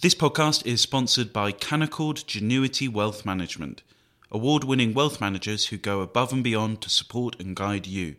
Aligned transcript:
This 0.00 0.14
podcast 0.14 0.64
is 0.64 0.80
sponsored 0.80 1.32
by 1.32 1.50
Canaccord 1.50 2.24
Genuity 2.24 2.88
Wealth 2.88 3.26
Management, 3.26 3.82
award 4.30 4.62
winning 4.62 4.94
wealth 4.94 5.20
managers 5.20 5.66
who 5.66 5.76
go 5.76 6.02
above 6.02 6.32
and 6.32 6.44
beyond 6.44 6.82
to 6.82 6.88
support 6.88 7.34
and 7.40 7.56
guide 7.56 7.88
you. 7.88 8.14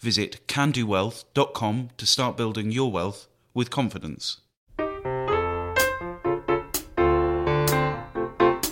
Visit 0.00 0.46
candowealth.com 0.46 1.90
to 1.96 2.06
start 2.06 2.36
building 2.36 2.70
your 2.70 2.92
wealth 2.92 3.26
with 3.54 3.70
confidence. 3.70 4.36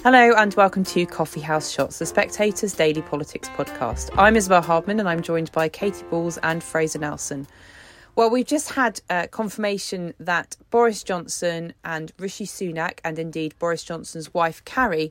Hello 0.04 0.32
and 0.36 0.54
welcome 0.54 0.84
to 0.84 1.04
Coffee 1.07 1.41
House 1.41 1.73
Shots, 1.73 1.98
the 1.98 2.07
Spectator's 2.07 2.75
daily 2.75 3.02
politics 3.02 3.48
podcast. 3.48 4.11
I'm 4.16 4.36
Isabel 4.36 4.62
Hardman 4.62 5.00
and 5.00 5.09
I'm 5.09 5.23
joined 5.23 5.50
by 5.50 5.68
Katy 5.68 6.04
Balls 6.04 6.39
and 6.45 6.62
Fraser 6.62 7.00
Nelson. 7.00 7.48
Well, 8.15 8.29
we've 8.29 8.47
just 8.47 8.73
had 8.73 9.01
uh, 9.09 9.27
confirmation 9.31 10.12
that 10.21 10.59
Boris 10.71 11.03
Johnson 11.03 11.73
and 11.83 12.12
Rishi 12.19 12.45
Sunak, 12.45 12.99
and 13.03 13.19
indeed 13.19 13.55
Boris 13.59 13.85
Johnson's 13.85 14.34
wife 14.34 14.62
Carrie, 14.66 15.11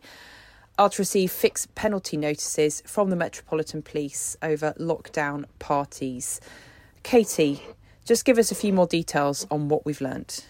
are 0.77 0.89
to 0.89 1.01
receive 1.01 1.31
fixed 1.31 1.73
penalty 1.73 2.15
notices 2.15 2.83
from 2.85 3.09
the 3.09 3.15
Metropolitan 3.15 3.81
Police 3.81 4.37
over 4.43 4.73
lockdown 4.79 5.45
parties. 5.57 6.39
Katy, 7.01 7.63
just 8.05 8.23
give 8.23 8.37
us 8.37 8.51
a 8.51 8.55
few 8.55 8.71
more 8.71 8.85
details 8.85 9.47
on 9.49 9.67
what 9.67 9.83
we've 9.83 10.01
learnt. 10.01 10.45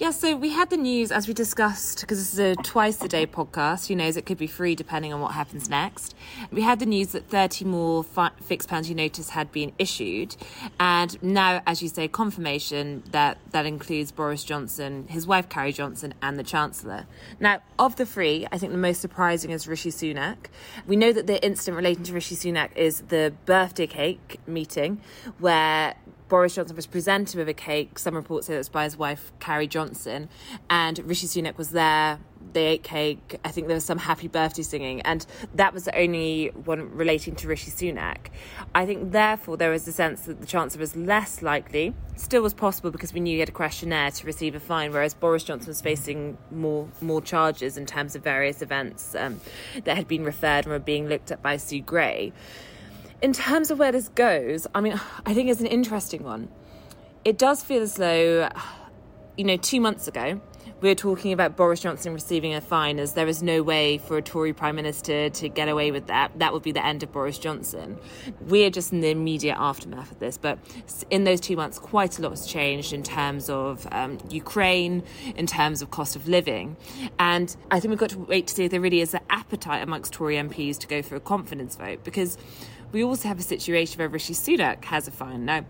Yeah, 0.00 0.12
so 0.12 0.34
we 0.34 0.48
had 0.48 0.70
the 0.70 0.78
news 0.78 1.12
as 1.12 1.28
we 1.28 1.34
discussed 1.34 2.00
because 2.00 2.16
this 2.16 2.32
is 2.32 2.38
a 2.38 2.54
twice 2.62 3.02
a 3.02 3.08
day 3.08 3.26
podcast. 3.26 3.86
Who 3.88 3.94
knows? 3.94 4.16
It 4.16 4.24
could 4.24 4.38
be 4.38 4.46
free 4.46 4.74
depending 4.74 5.12
on 5.12 5.20
what 5.20 5.32
happens 5.32 5.68
next. 5.68 6.14
We 6.50 6.62
had 6.62 6.78
the 6.78 6.86
news 6.86 7.08
that 7.08 7.28
30 7.28 7.66
more 7.66 8.02
fi- 8.02 8.30
fixed 8.42 8.70
penalty 8.70 8.94
notice 8.94 9.28
had 9.28 9.52
been 9.52 9.72
issued, 9.78 10.36
and 10.80 11.22
now, 11.22 11.60
as 11.66 11.82
you 11.82 11.90
say, 11.90 12.08
confirmation 12.08 13.02
that 13.10 13.36
that 13.50 13.66
includes 13.66 14.10
Boris 14.10 14.42
Johnson, 14.42 15.06
his 15.06 15.26
wife 15.26 15.50
Carrie 15.50 15.70
Johnson, 15.70 16.14
and 16.22 16.38
the 16.38 16.44
Chancellor. 16.44 17.04
Now, 17.38 17.60
of 17.78 17.96
the 17.96 18.06
three, 18.06 18.46
I 18.50 18.56
think 18.56 18.72
the 18.72 18.78
most 18.78 19.02
surprising 19.02 19.50
is 19.50 19.68
Rishi 19.68 19.90
Sunak. 19.90 20.46
We 20.86 20.96
know 20.96 21.12
that 21.12 21.26
the 21.26 21.44
incident 21.44 21.76
relating 21.76 22.04
to 22.04 22.14
Rishi 22.14 22.36
Sunak 22.36 22.74
is 22.74 23.02
the 23.02 23.34
birthday 23.44 23.86
cake 23.86 24.40
meeting 24.46 25.02
where 25.38 25.94
Boris 26.30 26.54
Johnson 26.54 26.76
was 26.76 26.86
presented 26.86 27.36
with 27.36 27.48
a 27.48 27.54
cake. 27.54 27.98
Some 27.98 28.14
reports 28.14 28.46
say 28.46 28.54
it 28.54 28.58
was 28.58 28.68
by 28.70 28.84
his 28.84 28.96
wife, 28.96 29.32
Carrie 29.40 29.66
Johnson, 29.66 30.30
and 30.70 30.98
Rishi 31.00 31.26
Sunak 31.26 31.58
was 31.58 31.70
there. 31.70 32.20
They 32.52 32.66
ate 32.66 32.82
cake. 32.82 33.38
I 33.44 33.50
think 33.50 33.66
there 33.66 33.74
was 33.74 33.84
some 33.84 33.98
happy 33.98 34.28
birthday 34.28 34.62
singing, 34.62 35.02
and 35.02 35.26
that 35.56 35.74
was 35.74 35.84
the 35.84 35.98
only 35.98 36.48
one 36.64 36.96
relating 36.96 37.34
to 37.36 37.48
Rishi 37.48 37.70
Sunak. 37.70 38.28
I 38.74 38.86
think, 38.86 39.12
therefore, 39.12 39.56
there 39.56 39.70
was 39.70 39.86
a 39.86 39.92
sense 39.92 40.22
that 40.22 40.40
the 40.40 40.46
Chancellor 40.46 40.80
was 40.80 40.96
less 40.96 41.42
likely, 41.42 41.94
still 42.16 42.42
was 42.42 42.54
possible 42.54 42.90
because 42.90 43.12
we 43.12 43.20
knew 43.20 43.34
he 43.34 43.40
had 43.40 43.48
a 43.48 43.52
questionnaire 43.52 44.12
to 44.12 44.26
receive 44.26 44.54
a 44.54 44.60
fine, 44.60 44.92
whereas 44.92 45.14
Boris 45.14 45.44
Johnson 45.44 45.68
was 45.68 45.82
facing 45.82 46.38
more 46.50 46.88
more 47.00 47.20
charges 47.20 47.76
in 47.76 47.86
terms 47.86 48.14
of 48.14 48.22
various 48.22 48.62
events 48.62 49.14
um, 49.16 49.40
that 49.84 49.96
had 49.96 50.06
been 50.06 50.24
referred 50.24 50.64
and 50.64 50.68
were 50.68 50.78
being 50.78 51.08
looked 51.08 51.30
at 51.32 51.42
by 51.42 51.56
Sue 51.56 51.82
Gray 51.82 52.32
in 53.22 53.32
terms 53.32 53.70
of 53.70 53.78
where 53.78 53.92
this 53.92 54.08
goes, 54.08 54.66
I 54.74 54.80
mean, 54.80 54.98
I 55.26 55.34
think 55.34 55.50
it's 55.50 55.60
an 55.60 55.66
interesting 55.66 56.22
one. 56.22 56.48
It 57.24 57.36
does 57.38 57.62
feel 57.62 57.82
as 57.82 57.94
though, 57.94 58.48
you 59.36 59.44
know, 59.44 59.56
two 59.56 59.80
months 59.80 60.08
ago, 60.08 60.40
we 60.80 60.88
were 60.88 60.94
talking 60.94 61.32
about 61.34 61.56
Boris 61.56 61.80
Johnson 61.80 62.14
receiving 62.14 62.54
a 62.54 62.60
fine 62.62 62.98
as 62.98 63.12
there 63.12 63.28
is 63.28 63.42
no 63.42 63.62
way 63.62 63.98
for 63.98 64.16
a 64.16 64.22
Tory 64.22 64.54
Prime 64.54 64.76
Minister 64.76 65.28
to 65.28 65.48
get 65.50 65.68
away 65.68 65.90
with 65.90 66.06
that. 66.06 66.38
That 66.38 66.54
would 66.54 66.62
be 66.62 66.72
the 66.72 66.84
end 66.84 67.02
of 67.02 67.12
Boris 67.12 67.38
Johnson. 67.38 67.98
We're 68.40 68.70
just 68.70 68.90
in 68.90 69.00
the 69.00 69.10
immediate 69.10 69.56
aftermath 69.58 70.10
of 70.10 70.18
this, 70.20 70.38
but 70.38 70.58
in 71.10 71.24
those 71.24 71.40
two 71.40 71.56
months, 71.56 71.78
quite 71.78 72.18
a 72.18 72.22
lot 72.22 72.30
has 72.30 72.46
changed 72.46 72.94
in 72.94 73.02
terms 73.02 73.50
of 73.50 73.86
um, 73.92 74.18
Ukraine, 74.30 75.02
in 75.36 75.46
terms 75.46 75.82
of 75.82 75.90
cost 75.90 76.16
of 76.16 76.28
living. 76.28 76.78
And 77.18 77.54
I 77.70 77.78
think 77.78 77.90
we've 77.90 77.98
got 77.98 78.10
to 78.10 78.18
wait 78.18 78.46
to 78.46 78.54
see 78.54 78.64
if 78.64 78.70
there 78.70 78.80
really 78.80 79.02
is 79.02 79.12
an 79.12 79.20
appetite 79.28 79.82
amongst 79.82 80.14
Tory 80.14 80.36
MPs 80.36 80.78
to 80.78 80.86
go 80.86 81.02
for 81.02 81.16
a 81.16 81.20
confidence 81.20 81.76
vote 81.76 82.04
because 82.04 82.38
we 82.92 83.04
also 83.04 83.28
have 83.28 83.38
a 83.38 83.42
situation 83.42 83.98
where 83.98 84.08
Rishi 84.08 84.34
Sunak 84.34 84.84
has 84.86 85.08
a 85.08 85.10
fine. 85.10 85.44
Now, 85.44 85.64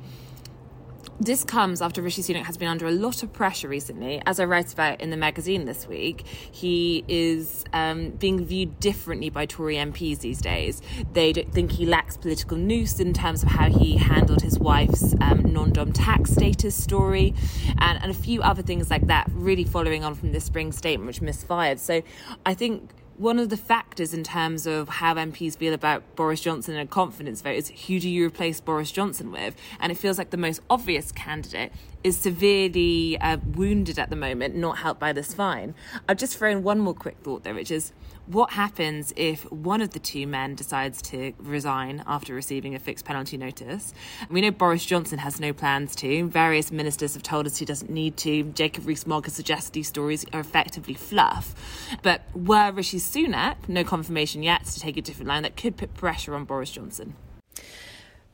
this 1.20 1.44
comes 1.44 1.82
after 1.82 2.00
Rishi 2.00 2.22
Sunak 2.22 2.44
has 2.44 2.56
been 2.56 2.69
under 2.69 2.86
a 2.86 2.92
lot 2.92 3.22
of 3.22 3.31
pressure 3.31 3.69
recently. 3.69 4.22
As 4.25 4.41
I 4.41 4.47
write 4.47 4.72
about 4.72 5.03
in 5.03 5.10
the 5.10 5.19
magazine 5.19 5.66
this 5.66 5.86
week, 5.86 6.26
he 6.26 7.04
is 7.09 7.64
um, 7.75 8.10
being 8.12 8.42
viewed 8.44 8.80
differently 8.80 9.28
by 9.28 9.44
Tory 9.44 9.76
MPs 9.76 10.20
these 10.20 10.41
days. 10.41 10.80
They 11.12 11.34
don't 11.34 11.53
think 11.53 11.72
he 11.72 11.84
lacks 11.84 12.16
political 12.16 12.56
nous 12.56 13.00
in 13.00 13.12
terms 13.12 13.42
of 13.42 13.50
how 13.50 13.69
he 13.69 13.98
handled 13.98 14.41
his 14.41 14.59
wife's 14.59 15.14
um, 15.20 15.53
non 15.53 15.72
dom 15.72 15.92
tax 15.92 16.30
status 16.30 16.75
story 16.75 17.34
and, 17.78 18.03
and 18.03 18.10
a 18.10 18.14
few 18.14 18.41
other 18.41 18.62
things 18.62 18.88
like 18.88 19.06
that, 19.09 19.28
really 19.34 19.64
following 19.64 20.03
on 20.04 20.14
from 20.14 20.32
the 20.32 20.41
spring 20.41 20.72
statement, 20.72 21.06
which 21.06 21.20
misfired. 21.20 21.78
So 21.80 22.03
I 22.47 22.54
think 22.54 22.92
one 23.20 23.38
of 23.38 23.50
the 23.50 23.56
factors 23.56 24.14
in 24.14 24.25
terms 24.25 24.66
of 24.66 24.88
how 24.88 25.14
MPs 25.14 25.54
feel 25.54 25.75
about 25.75 26.03
Boris 26.16 26.41
Johnson 26.41 26.75
and 26.75 26.88
a 26.88 26.91
confidence 26.91 27.42
vote 27.42 27.54
is 27.54 27.69
who 27.69 28.00
do 28.00 28.08
you 28.08 28.26
replace 28.26 28.62
Boris 28.62 28.91
Johnson 28.91 29.31
with? 29.31 29.54
And 29.78 29.92
it 29.92 29.97
feels 29.97 30.16
like 30.16 30.31
the 30.31 30.38
most 30.38 30.62
obvious 30.70 31.12
candidate 31.12 31.70
is 32.02 32.16
severely 32.16 33.18
uh, 33.20 33.38
wounded 33.54 33.98
at 33.98 34.10
the 34.10 34.16
moment, 34.16 34.54
not 34.54 34.78
helped 34.78 35.00
by 35.00 35.12
this 35.12 35.34
fine. 35.34 35.74
I've 36.08 36.16
just 36.16 36.36
thrown 36.36 36.62
one 36.62 36.78
more 36.78 36.94
quick 36.94 37.18
thought 37.22 37.44
there, 37.44 37.54
which 37.54 37.70
is 37.70 37.92
what 38.26 38.52
happens 38.52 39.12
if 39.16 39.50
one 39.50 39.80
of 39.80 39.90
the 39.90 39.98
two 39.98 40.26
men 40.26 40.54
decides 40.54 41.02
to 41.02 41.32
resign 41.38 42.04
after 42.06 42.32
receiving 42.32 42.74
a 42.74 42.78
fixed 42.78 43.04
penalty 43.04 43.36
notice? 43.36 43.92
We 44.30 44.40
know 44.40 44.52
Boris 44.52 44.84
Johnson 44.84 45.18
has 45.18 45.40
no 45.40 45.52
plans 45.52 45.96
to. 45.96 46.28
Various 46.28 46.70
ministers 46.70 47.14
have 47.14 47.22
told 47.22 47.46
us 47.46 47.56
he 47.56 47.64
doesn't 47.64 47.90
need 47.90 48.16
to. 48.18 48.44
Jacob 48.44 48.86
Rees-Mogg 48.86 49.24
has 49.24 49.34
suggested 49.34 49.72
these 49.72 49.88
stories 49.88 50.24
are 50.32 50.40
effectively 50.40 50.94
fluff. 50.94 51.54
But 52.02 52.22
were 52.34 52.70
Rishi 52.70 52.98
Sunak, 52.98 53.68
no 53.68 53.82
confirmation 53.82 54.42
yet, 54.42 54.64
to 54.66 54.80
take 54.80 54.96
a 54.96 55.02
different 55.02 55.28
line, 55.28 55.42
that 55.42 55.56
could 55.56 55.76
put 55.76 55.94
pressure 55.94 56.34
on 56.34 56.44
Boris 56.44 56.70
Johnson. 56.70 57.16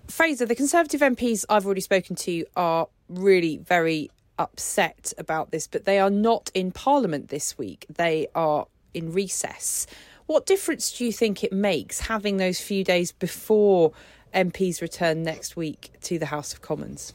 Fraser, 0.09 0.47
the 0.47 0.55
Conservative 0.55 1.01
MPs 1.01 1.45
I've 1.49 1.65
already 1.65 1.81
spoken 1.81 2.17
to 2.17 2.45
are 2.55 2.89
really 3.09 3.59
very 3.59 4.11
upset 4.39 5.13
about 5.19 5.51
this, 5.51 5.67
but 5.67 5.85
they 5.85 5.99
are 5.99 6.11
not 6.11 6.51
in 6.55 6.73
Parliament 6.73 7.29
this 7.29 7.57
week. 7.57 7.87
They 7.89 8.29
are 8.35 8.67
in 8.95 9.13
recess. 9.13 9.87
What 10.27 10.47
difference 10.47 10.93
do 10.97 11.05
you 11.05 11.13
think 11.13 11.45
it 11.45 11.53
makes 11.53 12.01
having 12.01 12.37
those 12.37 12.61
few 12.61 12.83
days 12.83 13.13
before 13.13 13.93
MPs 14.35 14.81
return 14.81 15.23
next 15.23 15.57
week 15.57 15.93
to 16.03 16.19
the 16.19 16.27
House 16.27 16.53
of 16.53 16.63
Commons? 16.63 17.15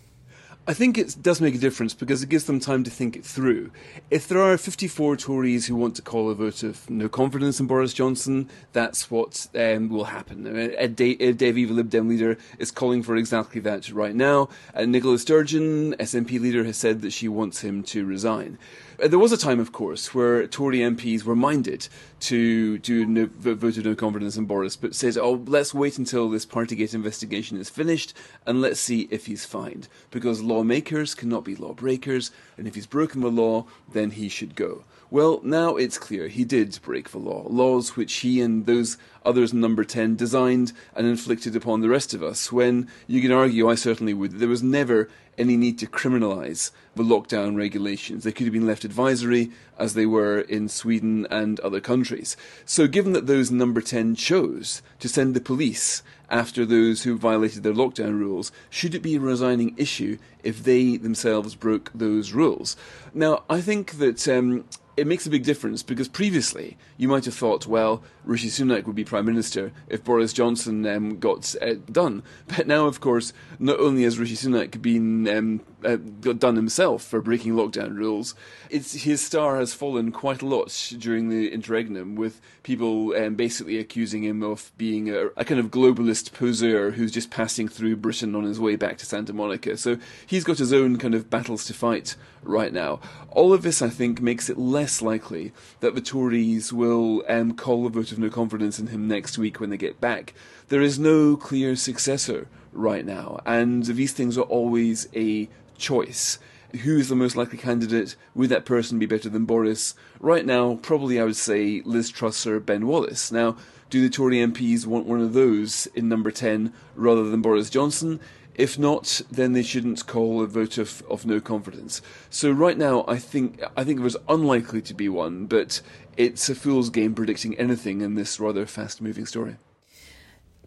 I 0.67 0.73
think 0.73 0.95
it 0.95 1.15
does 1.19 1.41
make 1.41 1.55
a 1.55 1.57
difference 1.57 1.95
because 1.95 2.21
it 2.21 2.29
gives 2.29 2.43
them 2.43 2.59
time 2.59 2.83
to 2.83 2.91
think 2.91 3.15
it 3.15 3.25
through. 3.25 3.71
If 4.11 4.27
there 4.27 4.39
are 4.39 4.59
54 4.59 5.17
Tories 5.17 5.65
who 5.65 5.75
want 5.75 5.95
to 5.95 6.03
call 6.03 6.29
a 6.29 6.35
vote 6.35 6.61
of 6.61 6.87
no 6.87 7.09
confidence 7.09 7.59
in 7.59 7.65
Boris 7.65 7.95
Johnson, 7.95 8.47
that's 8.71 9.09
what 9.09 9.47
um, 9.55 9.89
will 9.89 10.03
happen. 10.03 10.45
Ed, 10.77 10.95
Davey, 10.95 11.65
the 11.65 11.73
Lib 11.73 11.89
Dem 11.89 12.07
leader, 12.07 12.37
is 12.59 12.69
calling 12.69 13.01
for 13.01 13.15
exactly 13.15 13.59
that 13.61 13.89
right 13.91 14.13
now. 14.13 14.49
Uh, 14.75 14.85
Nicola 14.85 15.17
Sturgeon, 15.17 15.95
SNP 15.95 16.39
leader, 16.39 16.63
has 16.63 16.77
said 16.77 17.01
that 17.01 17.11
she 17.11 17.27
wants 17.27 17.61
him 17.61 17.81
to 17.83 18.05
resign. 18.05 18.59
Uh, 19.01 19.07
there 19.07 19.17
was 19.17 19.31
a 19.31 19.37
time, 19.37 19.59
of 19.59 19.71
course, 19.71 20.13
where 20.13 20.45
Tory 20.45 20.79
MPs 20.79 21.23
were 21.23 21.35
minded 21.35 21.87
to 22.19 22.77
do 22.77 23.03
no, 23.05 23.27
voted 23.35 23.85
no 23.85 23.95
confidence 23.95 24.37
in 24.37 24.45
Boris, 24.45 24.75
but 24.75 24.93
said, 24.93 25.17
"Oh, 25.17 25.43
let's 25.47 25.73
wait 25.73 25.97
until 25.97 26.29
this 26.29 26.45
Partygate 26.45 26.93
investigation 26.93 27.57
is 27.57 27.69
finished 27.69 28.13
and 28.45 28.61
let's 28.61 28.79
see 28.79 29.07
if 29.09 29.25
he's 29.25 29.43
fined, 29.43 29.87
because 30.11 30.43
lawmakers 30.43 31.15
cannot 31.15 31.43
be 31.43 31.55
lawbreakers, 31.55 32.29
and 32.57 32.67
if 32.67 32.75
he's 32.75 32.85
broken 32.85 33.21
the 33.21 33.31
law, 33.31 33.65
then 33.91 34.11
he 34.11 34.29
should 34.29 34.55
go." 34.55 34.83
Well, 35.11 35.41
now 35.43 35.75
it's 35.75 35.97
clear 35.97 36.29
he 36.29 36.45
did 36.45 36.79
break 36.81 37.09
the 37.09 37.17
law, 37.17 37.45
laws 37.49 37.97
which 37.97 38.13
he 38.19 38.39
and 38.39 38.65
those 38.65 38.95
others 39.25 39.51
in 39.51 39.59
number 39.59 39.83
10 39.83 40.15
designed 40.15 40.71
and 40.95 41.05
inflicted 41.05 41.53
upon 41.53 41.81
the 41.81 41.89
rest 41.89 42.13
of 42.13 42.23
us, 42.23 42.49
when 42.49 42.87
you 43.07 43.19
can 43.19 43.33
argue, 43.33 43.69
I 43.69 43.75
certainly 43.75 44.13
would, 44.13 44.31
that 44.31 44.37
there 44.37 44.47
was 44.47 44.63
never 44.63 45.09
any 45.37 45.57
need 45.57 45.77
to 45.79 45.85
criminalise 45.85 46.71
the 46.95 47.03
lockdown 47.03 47.57
regulations. 47.57 48.23
They 48.23 48.31
could 48.31 48.45
have 48.45 48.53
been 48.53 48.65
left 48.65 48.85
advisory, 48.85 49.51
as 49.77 49.95
they 49.95 50.05
were 50.05 50.39
in 50.39 50.69
Sweden 50.69 51.27
and 51.29 51.59
other 51.59 51.81
countries. 51.81 52.37
So, 52.63 52.87
given 52.87 53.11
that 53.11 53.27
those 53.27 53.51
number 53.51 53.81
10 53.81 54.15
chose 54.15 54.81
to 54.99 55.09
send 55.09 55.33
the 55.33 55.41
police 55.41 56.03
after 56.31 56.65
those 56.65 57.03
who 57.03 57.17
violated 57.17 57.61
their 57.61 57.73
lockdown 57.73 58.17
rules, 58.17 58.51
should 58.69 58.95
it 58.95 59.01
be 59.01 59.15
a 59.15 59.19
resigning 59.19 59.75
issue 59.77 60.17
if 60.43 60.63
they 60.63 60.97
themselves 60.97 61.53
broke 61.53 61.91
those 61.93 62.31
rules? 62.31 62.75
Now, 63.13 63.43
I 63.49 63.61
think 63.61 63.99
that 63.99 64.27
um, 64.27 64.63
it 64.97 65.07
makes 65.07 65.25
a 65.25 65.29
big 65.29 65.43
difference 65.43 65.83
because 65.83 66.07
previously 66.07 66.77
you 66.97 67.07
might 67.07 67.25
have 67.25 67.33
thought, 67.33 67.67
well, 67.67 68.01
Rishi 68.23 68.47
Sunak 68.47 68.85
would 68.85 68.95
be 68.95 69.03
prime 69.03 69.25
minister 69.25 69.71
if 69.89 70.03
Boris 70.03 70.33
Johnson 70.33 70.85
um, 70.85 71.19
got 71.19 71.53
uh, 71.61 71.75
done. 71.91 72.23
But 72.47 72.67
now, 72.67 72.85
of 72.87 73.01
course, 73.01 73.33
not 73.59 73.79
only 73.79 74.03
has 74.03 74.17
Rishi 74.17 74.35
Sunak 74.35 74.81
been 74.81 75.27
um, 75.27 75.61
uh, 75.83 75.97
done 76.33 76.55
himself 76.55 77.03
for 77.03 77.21
breaking 77.21 77.53
lockdown 77.53 77.95
rules, 77.95 78.35
his 78.69 79.21
star 79.21 79.57
has 79.57 79.73
fallen 79.73 80.11
quite 80.11 80.41
a 80.41 80.47
lot 80.47 80.93
during 80.97 81.29
the 81.29 81.51
interregnum, 81.51 82.15
with 82.15 82.41
people 82.63 83.15
um, 83.15 83.35
basically 83.35 83.77
accusing 83.77 84.23
him 84.23 84.43
of 84.43 84.71
being 84.77 85.09
a, 85.09 85.27
a 85.37 85.45
kind 85.45 85.59
of 85.59 85.71
globalist 85.71 86.33
poseur 86.33 86.91
who's 86.91 87.11
just 87.11 87.31
passing 87.31 87.67
through 87.67 87.95
Britain 87.95 88.35
on 88.35 88.43
his 88.43 88.59
way 88.59 88.75
back 88.75 88.97
to 88.97 89.05
Santa 89.05 89.33
Monica. 89.33 89.77
So 89.77 89.97
he's 90.25 90.43
got 90.43 90.57
his 90.57 90.73
own 90.73 90.97
kind 90.97 91.15
of 91.15 91.29
battles 91.29 91.65
to 91.65 91.73
fight 91.73 92.15
right 92.43 92.73
now. 92.73 92.99
All 93.29 93.53
of 93.53 93.63
this, 93.63 93.81
I 93.81 93.89
think, 93.89 94.21
makes 94.21 94.49
it 94.49 94.57
less 94.57 95.01
likely 95.01 95.51
that 95.79 95.95
the 95.95 96.01
Tories 96.01 96.71
will 96.73 97.23
um, 97.27 97.53
call 97.53 97.85
a 97.85 97.89
vote 97.89 98.11
of 98.11 98.19
no 98.19 98.29
confidence 98.29 98.79
in 98.79 98.87
him 98.87 99.07
next 99.07 99.37
week 99.37 99.59
when 99.59 99.69
they 99.69 99.77
get 99.77 100.01
back. 100.01 100.33
There 100.69 100.81
is 100.81 100.97
no 100.97 101.35
clear 101.35 101.75
successor 101.75 102.47
right 102.71 103.05
now, 103.05 103.39
and 103.45 103.85
these 103.85 104.13
things 104.13 104.37
are 104.37 104.41
always 104.41 105.07
a 105.15 105.49
choice. 105.77 106.39
Who 106.83 106.97
is 106.97 107.09
the 107.09 107.15
most 107.15 107.35
likely 107.35 107.57
candidate? 107.57 108.15
Would 108.33 108.49
that 108.49 108.65
person 108.65 108.97
be 108.97 109.05
better 109.05 109.27
than 109.27 109.45
Boris? 109.45 109.93
Right 110.19 110.45
now, 110.45 110.75
probably 110.75 111.19
I 111.19 111.25
would 111.25 111.35
say 111.35 111.81
Liz 111.83 112.09
Truss 112.09 112.47
or 112.47 112.61
Ben 112.61 112.87
Wallace. 112.87 113.31
Now, 113.31 113.57
do 113.89 114.01
the 114.01 114.09
Tory 114.09 114.37
MPs 114.37 114.85
want 114.85 115.05
one 115.05 115.19
of 115.19 115.33
those 115.33 115.87
in 115.87 116.07
number 116.07 116.31
10 116.31 116.71
rather 116.95 117.25
than 117.25 117.41
Boris 117.41 117.69
Johnson? 117.69 118.21
If 118.55 118.79
not, 118.79 119.21
then 119.29 119.53
they 119.53 119.63
shouldn't 119.63 120.07
call 120.07 120.41
a 120.41 120.47
vote 120.47 120.77
of, 120.77 121.03
of 121.09 121.25
no 121.25 121.41
confidence. 121.41 122.01
So 122.29 122.51
right 122.51 122.77
now, 122.77 123.03
I 123.07 123.17
think 123.17 123.61
I 123.75 123.83
think 123.83 123.99
there's 123.99 124.17
unlikely 124.29 124.81
to 124.83 124.93
be 124.93 125.09
one, 125.09 125.45
but 125.45 125.81
it's 126.15 126.47
a 126.49 126.55
fool's 126.55 126.89
game 126.89 127.15
predicting 127.15 127.57
anything 127.57 128.01
in 128.01 128.15
this 128.15 128.39
rather 128.39 128.65
fast-moving 128.65 129.25
story. 129.25 129.57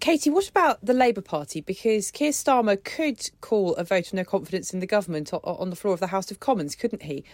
Katy, 0.04 0.28
what 0.28 0.46
about 0.50 0.84
the 0.84 0.92
Labour 0.92 1.22
Party? 1.22 1.62
Because 1.62 2.10
Keir 2.10 2.30
Starmer 2.30 2.76
could 2.84 3.30
call 3.40 3.74
a 3.76 3.84
vote 3.84 4.08
of 4.08 4.12
no 4.12 4.22
confidence 4.22 4.74
in 4.74 4.80
the 4.80 4.86
government 4.86 5.32
on 5.32 5.70
the 5.70 5.76
floor 5.76 5.94
of 5.94 6.00
the 6.00 6.08
House 6.08 6.30
of 6.30 6.40
Commons, 6.40 6.74
couldn't 6.74 7.04
he? 7.04 7.24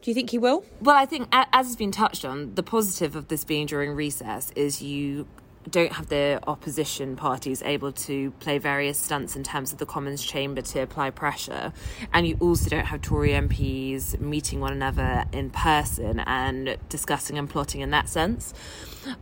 Do 0.00 0.10
you 0.10 0.14
think 0.14 0.30
he 0.30 0.38
will? 0.38 0.64
Well, 0.80 0.96
I 0.96 1.04
think, 1.04 1.28
as 1.32 1.66
has 1.66 1.76
been 1.76 1.92
touched 1.92 2.24
on, 2.24 2.54
the 2.54 2.62
positive 2.62 3.14
of 3.14 3.28
this 3.28 3.44
being 3.44 3.66
during 3.66 3.90
recess 3.90 4.52
is 4.56 4.80
you 4.80 5.26
don't 5.70 5.92
have 5.92 6.08
the 6.08 6.40
opposition 6.46 7.16
parties 7.16 7.62
able 7.62 7.92
to 7.92 8.30
play 8.32 8.58
various 8.58 8.98
stunts 8.98 9.36
in 9.36 9.42
terms 9.42 9.72
of 9.72 9.78
the 9.78 9.86
Commons 9.86 10.22
chamber 10.22 10.62
to 10.62 10.80
apply 10.80 11.10
pressure. 11.10 11.72
And 12.12 12.26
you 12.26 12.36
also 12.40 12.70
don't 12.70 12.86
have 12.86 13.02
Tory 13.02 13.30
MPs 13.30 14.20
meeting 14.20 14.60
one 14.60 14.72
another 14.72 15.24
in 15.32 15.50
person 15.50 16.20
and 16.20 16.76
discussing 16.88 17.38
and 17.38 17.48
plotting 17.48 17.80
in 17.80 17.90
that 17.90 18.08
sense. 18.08 18.54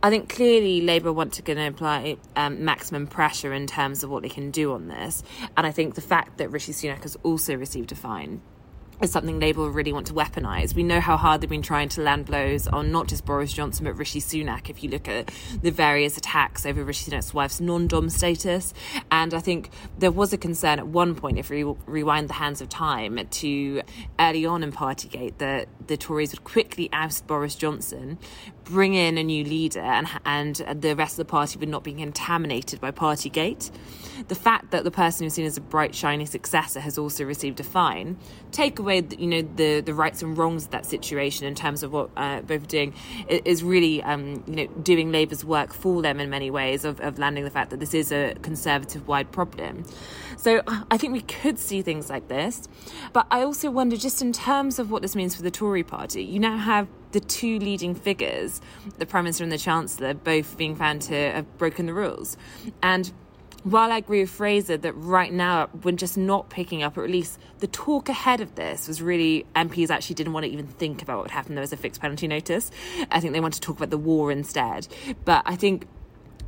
I 0.01 0.09
think 0.09 0.29
clearly 0.29 0.81
Labour 0.81 1.11
want 1.11 1.33
to 1.33 1.41
going 1.41 1.57
to 1.57 1.67
apply 1.67 2.17
um, 2.35 2.63
maximum 2.63 3.07
pressure 3.07 3.53
in 3.53 3.67
terms 3.67 4.03
of 4.03 4.09
what 4.09 4.23
they 4.23 4.29
can 4.29 4.51
do 4.51 4.73
on 4.73 4.87
this. 4.87 5.23
And 5.57 5.67
I 5.67 5.71
think 5.71 5.95
the 5.95 6.01
fact 6.01 6.37
that 6.37 6.49
Rishi 6.49 6.71
Sunak 6.71 7.03
has 7.03 7.17
also 7.23 7.55
received 7.55 7.91
a 7.91 7.95
fine 7.95 8.41
is 9.03 9.11
something 9.11 9.39
Labour 9.39 9.69
really 9.69 9.91
want 9.91 10.07
to 10.07 10.13
weaponise. 10.13 10.73
We 10.73 10.83
know 10.83 10.99
how 10.99 11.17
hard 11.17 11.41
they've 11.41 11.49
been 11.49 11.61
trying 11.61 11.89
to 11.89 12.01
land 12.01 12.25
blows 12.25 12.67
on 12.67 12.91
not 12.91 13.07
just 13.07 13.25
Boris 13.25 13.51
Johnson 13.51 13.85
but 13.85 13.97
Rishi 13.97 14.21
Sunak. 14.21 14.69
If 14.69 14.83
you 14.83 14.89
look 14.89 15.07
at 15.07 15.31
the 15.61 15.71
various 15.71 16.17
attacks 16.17 16.65
over 16.65 16.83
Rishi 16.83 17.11
Sunak's 17.11 17.33
wife's 17.33 17.59
non-dom 17.59 18.09
status, 18.09 18.73
and 19.11 19.33
I 19.33 19.39
think 19.39 19.69
there 19.99 20.11
was 20.11 20.31
a 20.33 20.37
concern 20.37 20.79
at 20.79 20.87
one 20.87 21.15
point, 21.15 21.37
if 21.37 21.49
we 21.49 21.63
rewind 21.85 22.29
the 22.29 22.33
hands 22.33 22.61
of 22.61 22.69
time 22.69 23.19
to 23.27 23.81
early 24.19 24.45
on 24.45 24.63
in 24.63 24.71
Partygate, 24.71 25.37
that 25.39 25.67
the 25.87 25.97
Tories 25.97 26.31
would 26.31 26.43
quickly 26.43 26.89
oust 26.93 27.27
Boris 27.27 27.55
Johnson, 27.55 28.17
bring 28.63 28.93
in 28.93 29.17
a 29.17 29.23
new 29.23 29.43
leader, 29.43 29.81
and 29.81 30.07
and 30.25 30.55
the 30.81 30.95
rest 30.95 31.13
of 31.13 31.25
the 31.27 31.31
party 31.31 31.59
would 31.59 31.69
not 31.69 31.83
be 31.83 31.93
contaminated 31.93 32.79
by 32.81 32.91
Partygate 32.91 33.71
the 34.27 34.35
fact 34.35 34.71
that 34.71 34.83
the 34.83 34.91
person 34.91 35.25
who's 35.25 35.33
seen 35.33 35.45
as 35.45 35.57
a 35.57 35.61
bright, 35.61 35.93
shiny 35.93 36.25
successor 36.25 36.79
has 36.79 36.97
also 36.97 37.23
received 37.23 37.59
a 37.59 37.63
fine, 37.63 38.17
take 38.51 38.79
away, 38.79 39.01
the, 39.01 39.19
you 39.19 39.27
know, 39.27 39.41
the, 39.41 39.81
the 39.81 39.93
rights 39.93 40.21
and 40.21 40.37
wrongs 40.37 40.65
of 40.65 40.71
that 40.71 40.85
situation 40.85 41.47
in 41.47 41.55
terms 41.55 41.83
of 41.83 41.91
what 41.91 42.09
uh, 42.15 42.41
both 42.41 42.63
are 42.63 42.67
doing, 42.67 42.93
is 43.27 43.63
really, 43.63 44.01
um, 44.03 44.43
you 44.47 44.55
know, 44.55 44.67
doing 44.81 45.11
Labour's 45.11 45.43
work 45.43 45.73
for 45.73 46.01
them 46.01 46.19
in 46.19 46.29
many 46.29 46.51
ways 46.51 46.85
of, 46.85 46.99
of 47.01 47.19
landing 47.19 47.43
the 47.43 47.49
fact 47.49 47.69
that 47.71 47.79
this 47.79 47.93
is 47.93 48.11
a 48.11 48.33
conservative-wide 48.41 49.31
problem. 49.31 49.83
So 50.43 50.61
I 50.91 50.97
think 50.97 51.13
we 51.13 51.21
could 51.21 51.57
see 51.57 51.81
things 51.81 52.09
like 52.09 52.27
this. 52.27 52.67
But 53.13 53.27
I 53.31 53.43
also 53.43 53.71
wonder, 53.71 53.95
just 53.95 54.21
in 54.21 54.33
terms 54.33 54.77
of 54.77 54.91
what 54.91 55.01
this 55.01 55.15
means 55.15 55.33
for 55.33 55.41
the 55.41 55.49
Tory 55.49 55.83
party, 55.83 56.21
you 56.21 56.37
now 56.37 56.57
have 56.57 56.89
the 57.13 57.21
two 57.21 57.59
leading 57.59 57.95
figures, 57.95 58.59
the 58.97 59.05
Prime 59.05 59.23
Minister 59.23 59.45
and 59.45 59.53
the 59.53 59.57
Chancellor, 59.57 60.13
both 60.13 60.57
being 60.57 60.75
found 60.75 61.01
to 61.03 61.13
have 61.13 61.57
broken 61.57 61.85
the 61.85 61.93
rules. 61.93 62.35
And 62.81 63.09
while 63.63 63.89
I 63.89 63.99
agree 63.99 64.19
with 64.19 64.31
Fraser 64.31 64.75
that 64.75 64.91
right 64.91 65.31
now 65.31 65.69
we're 65.81 65.95
just 65.95 66.17
not 66.17 66.49
picking 66.49 66.83
up, 66.83 66.97
or 66.97 67.05
at 67.05 67.09
least 67.09 67.39
the 67.59 67.67
talk 67.67 68.09
ahead 68.09 68.41
of 68.41 68.55
this 68.55 68.89
was 68.89 69.01
really 69.01 69.45
MPs 69.55 69.89
actually 69.89 70.15
didn't 70.15 70.33
want 70.33 70.45
to 70.45 70.51
even 70.51 70.67
think 70.67 71.01
about 71.01 71.15
what 71.15 71.23
would 71.23 71.31
happen. 71.31 71.55
There 71.55 71.61
was 71.61 71.71
a 71.71 71.77
fixed 71.77 72.01
penalty 72.01 72.27
notice. 72.27 72.69
I 73.09 73.21
think 73.21 73.31
they 73.31 73.39
wanted 73.39 73.61
to 73.61 73.67
talk 73.67 73.77
about 73.77 73.91
the 73.91 73.97
war 73.97 74.29
instead. 74.29 74.89
But 75.23 75.43
I 75.45 75.55
think 75.55 75.87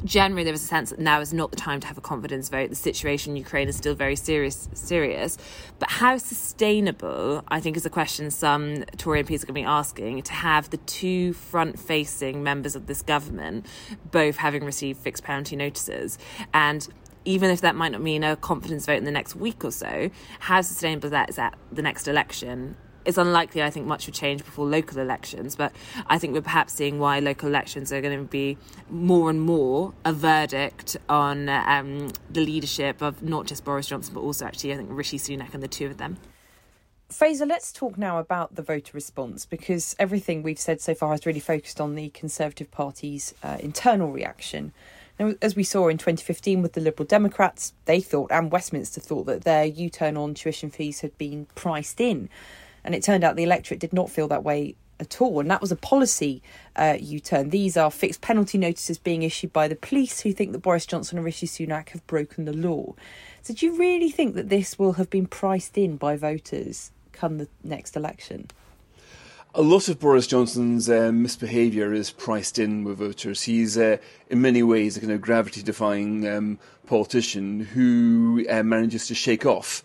generally 0.03 0.43
there 0.43 0.53
was 0.53 0.63
a 0.63 0.67
sense 0.67 0.89
that 0.89 0.99
now 0.99 1.19
is 1.21 1.33
not 1.33 1.51
the 1.51 1.57
time 1.57 1.79
to 1.79 1.87
have 1.87 1.97
a 1.97 2.01
confidence 2.01 2.49
vote. 2.49 2.69
The 2.69 2.75
situation 2.75 3.31
in 3.31 3.37
Ukraine 3.37 3.67
is 3.67 3.75
still 3.75 3.95
very 3.95 4.15
serious. 4.15 4.67
Serious, 4.73 5.37
but 5.79 5.89
how 5.89 6.17
sustainable? 6.17 7.43
I 7.47 7.59
think 7.59 7.77
is 7.77 7.85
a 7.85 7.89
question 7.89 8.31
some 8.31 8.83
Tory 8.97 9.23
MPs 9.23 9.43
are 9.43 9.47
going 9.47 9.47
to 9.47 9.53
be 9.53 9.63
asking. 9.63 10.21
To 10.23 10.33
have 10.33 10.69
the 10.69 10.77
two 10.77 11.33
front-facing 11.33 12.43
members 12.43 12.75
of 12.75 12.87
this 12.87 13.01
government 13.01 13.65
both 14.11 14.37
having 14.37 14.63
received 14.63 14.99
fixed 14.99 15.23
penalty 15.23 15.55
notices 15.55 16.17
and 16.53 16.87
even 17.25 17.49
if 17.49 17.61
that 17.61 17.75
might 17.75 17.91
not 17.91 18.01
mean 18.01 18.23
a 18.23 18.35
confidence 18.35 18.85
vote 18.85 18.97
in 18.97 19.03
the 19.03 19.11
next 19.11 19.35
week 19.35 19.65
or 19.65 19.71
so, 19.71 20.11
how 20.39 20.61
sustainable 20.61 21.09
that 21.09 21.29
is 21.29 21.39
at 21.39 21.57
the 21.71 21.81
next 21.81 22.07
election 22.07 22.77
it's 23.05 23.17
unlikely, 23.17 23.63
I 23.63 23.69
think, 23.69 23.85
much 23.85 24.07
will 24.07 24.13
change 24.13 24.43
before 24.43 24.65
local 24.65 24.99
elections, 24.99 25.55
but 25.55 25.71
I 26.07 26.17
think 26.17 26.33
we're 26.33 26.41
perhaps 26.41 26.73
seeing 26.73 26.99
why 26.99 27.19
local 27.19 27.47
elections 27.47 27.93
are 27.93 28.01
going 28.01 28.17
to 28.17 28.25
be 28.25 28.57
more 28.89 29.29
and 29.29 29.41
more 29.41 29.93
a 30.03 30.11
verdict 30.11 30.97
on 31.07 31.47
um, 31.49 32.09
the 32.29 32.43
leadership 32.43 33.01
of 33.01 33.21
not 33.21 33.45
just 33.45 33.63
Boris 33.63 33.87
Johnson, 33.87 34.13
but 34.13 34.21
also 34.21 34.45
actually, 34.45 34.73
I 34.73 34.77
think, 34.77 34.89
Rishi 34.91 35.17
Sunak 35.17 35.53
and 35.53 35.61
the 35.61 35.67
two 35.67 35.85
of 35.85 35.97
them. 35.97 36.17
Fraser, 37.09 37.45
let's 37.45 37.71
talk 37.71 37.97
now 37.99 38.17
about 38.17 38.55
the 38.55 38.63
voter 38.63 38.91
response 38.93 39.45
because 39.45 39.95
everything 39.99 40.41
we've 40.41 40.59
said 40.59 40.81
so 40.81 40.95
far 40.95 41.11
has 41.11 41.25
really 41.25 41.39
focused 41.39 41.79
on 41.79 41.93
the 41.93 42.09
Conservative 42.09 42.71
Party's 42.71 43.35
uh, 43.43 43.57
internal 43.59 44.11
reaction. 44.11 44.73
Now, 45.19 45.33
as 45.41 45.55
we 45.55 45.63
saw 45.63 45.87
in 45.87 45.97
2015 45.97 46.61
with 46.61 46.73
the 46.73 46.81
Liberal 46.81 47.05
Democrats, 47.05 47.73
they 47.85 48.01
thought, 48.01 48.31
and 48.31 48.51
Westminster 48.51 48.99
thought, 48.99 49.27
that 49.27 49.43
their 49.43 49.65
U 49.65 49.89
turn 49.89 50.17
on 50.17 50.33
tuition 50.33 50.69
fees 50.71 51.01
had 51.01 51.17
been 51.17 51.45
priced 51.55 52.01
in. 52.01 52.27
And 52.85 52.95
it 52.95 53.03
turned 53.03 53.23
out 53.23 53.35
the 53.35 53.43
electorate 53.43 53.81
did 53.81 53.91
not 53.91 54.09
feel 54.09 54.29
that 54.29 54.43
way 54.43 54.75
at 54.99 55.21
all. 55.21 55.39
And 55.39 55.51
that 55.51 55.59
was 55.59 55.71
a 55.71 55.75
policy 55.75 56.41
uh, 56.75 56.97
U 56.99 57.19
turn. 57.19 57.49
These 57.49 57.75
are 57.75 57.91
fixed 57.91 58.21
penalty 58.21 58.57
notices 58.57 58.97
being 58.97 59.23
issued 59.23 59.51
by 59.51 59.67
the 59.67 59.75
police 59.75 60.21
who 60.21 60.31
think 60.31 60.51
that 60.51 60.59
Boris 60.59 60.85
Johnson 60.85 61.17
and 61.17 61.25
Rishi 61.25 61.47
Sunak 61.47 61.89
have 61.89 62.05
broken 62.07 62.45
the 62.45 62.53
law. 62.53 62.93
So, 63.41 63.53
do 63.53 63.65
you 63.65 63.77
really 63.77 64.09
think 64.09 64.35
that 64.35 64.49
this 64.49 64.79
will 64.79 64.93
have 64.93 65.09
been 65.09 65.27
priced 65.27 65.77
in 65.77 65.97
by 65.97 66.15
voters 66.15 66.91
come 67.11 67.37
the 67.37 67.49
next 67.63 67.95
election? 67.95 68.49
A 69.57 69.61
lot 69.61 69.87
of 69.87 69.99
Boris 69.99 70.27
Johnson's 70.27 70.89
uh, 70.89 71.11
misbehaviour 71.13 71.93
is 71.93 72.11
priced 72.11 72.59
in 72.59 72.83
with 72.83 72.97
voters. 72.97 73.43
He's, 73.43 73.77
uh, 73.77 73.97
in 74.29 74.41
many 74.41 74.63
ways, 74.63 74.97
a 74.97 74.99
kind 74.99 75.13
of 75.13 75.21
gravity 75.21 75.63
defying 75.63 76.27
um, 76.27 76.59
politician 76.87 77.61
who 77.61 78.45
uh, 78.49 78.63
manages 78.63 79.07
to 79.07 79.15
shake 79.15 79.45
off 79.45 79.81